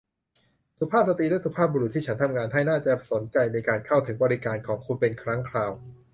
[0.79, 5.71] สุภาพสตรีและสุภาพบุรุษที่ฉันทำงานให้ น่าจะสนใจในการเข้าถึงบริการของคุณเป็นครั้งคราว